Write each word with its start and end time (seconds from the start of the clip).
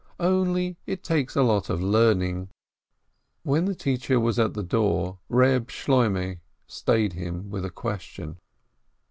Only 0.19 0.77
it 0.87 1.03
takes 1.03 1.35
a 1.35 1.43
lot 1.43 1.69
of 1.69 1.79
learning." 1.79 2.49
When 3.43 3.65
the 3.65 3.75
teacher 3.75 4.19
was 4.19 4.39
at 4.39 4.55
the 4.55 4.63
door, 4.63 5.19
Reb 5.29 5.67
Shloimeh 5.67 6.39
stayed 6.65 7.13
him 7.13 7.51
with 7.51 7.63
a 7.63 7.69
question. 7.69 8.39